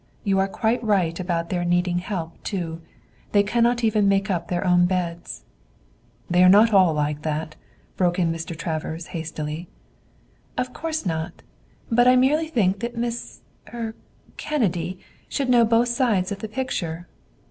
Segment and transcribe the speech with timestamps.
[0.23, 2.81] You are quite right about their needing help too.
[3.33, 5.43] They cannot even make up their own beds."
[6.27, 7.55] "They are not all like that,"
[7.97, 8.57] broke in Mr.
[8.57, 9.67] Travers hastily.
[10.57, 11.43] "Of course not.
[11.91, 13.41] But I merely think that Miss
[13.71, 13.93] er
[14.37, 14.97] Kennedy
[15.29, 17.05] should know both sides of the picture."